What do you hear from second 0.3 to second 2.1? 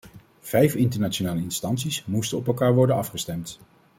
Vijf internationale instanties